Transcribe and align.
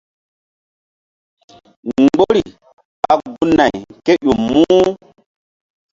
Mgbori 1.89 2.43
ɓa 3.01 3.13
gun- 3.23 3.55
nay 3.57 3.73
kéƴo 4.05 4.31
muh. 4.47 4.89